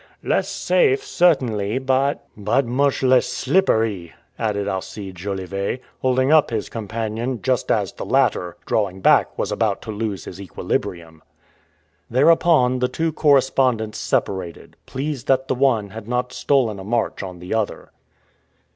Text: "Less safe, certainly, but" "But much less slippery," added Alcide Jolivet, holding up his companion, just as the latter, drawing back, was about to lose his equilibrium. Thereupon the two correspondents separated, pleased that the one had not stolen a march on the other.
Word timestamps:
"Less 0.23 0.49
safe, 0.49 1.05
certainly, 1.05 1.77
but" 1.77 2.25
"But 2.35 2.65
much 2.65 3.03
less 3.03 3.27
slippery," 3.27 4.15
added 4.39 4.67
Alcide 4.67 5.13
Jolivet, 5.13 5.79
holding 6.01 6.31
up 6.31 6.49
his 6.49 6.69
companion, 6.69 7.39
just 7.43 7.71
as 7.71 7.93
the 7.93 8.03
latter, 8.03 8.57
drawing 8.65 9.01
back, 9.01 9.37
was 9.37 9.51
about 9.51 9.79
to 9.83 9.91
lose 9.91 10.25
his 10.25 10.41
equilibrium. 10.41 11.21
Thereupon 12.09 12.79
the 12.79 12.87
two 12.87 13.13
correspondents 13.13 13.99
separated, 13.99 14.75
pleased 14.87 15.27
that 15.27 15.47
the 15.47 15.53
one 15.53 15.91
had 15.91 16.07
not 16.07 16.33
stolen 16.33 16.79
a 16.79 16.83
march 16.83 17.21
on 17.21 17.37
the 17.37 17.53
other. 17.53 17.91